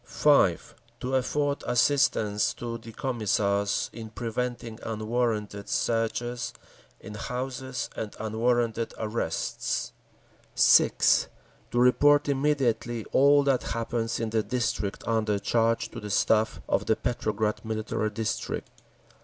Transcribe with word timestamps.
5. 0.03 0.73
To 1.01 1.13
afford 1.13 1.63
assistance 1.67 2.55
to 2.55 2.79
the 2.79 2.91
Commissars 2.91 3.91
in 3.93 4.09
preventing 4.09 4.79
unwarranted 4.81 5.69
searches 5.69 6.53
in 6.99 7.13
houses 7.13 7.87
and 7.95 8.15
unwarranted 8.19 8.95
arrests. 8.97 9.93
6. 10.55 11.27
To 11.69 11.79
report 11.79 12.27
immediately 12.27 13.05
all 13.11 13.43
that 13.43 13.61
happens 13.77 14.19
in 14.19 14.31
the 14.31 14.41
district 14.41 15.07
under 15.07 15.37
charge 15.37 15.89
to 15.91 15.99
the 15.99 16.09
Staff 16.09 16.61
of 16.67 16.87
the 16.87 16.95
Petrograd 16.95 17.63
Military 17.63 18.09
District. 18.09 18.67